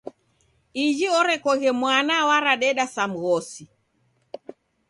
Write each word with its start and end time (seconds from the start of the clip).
Iji 0.85 1.07
orekoghe 1.19 1.71
mwana, 1.79 2.15
waradeda 2.29 2.85
sa 2.95 3.03
mghosi! 3.11 3.65